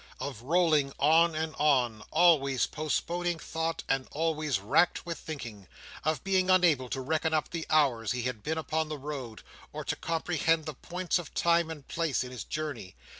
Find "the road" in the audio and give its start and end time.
8.89-9.43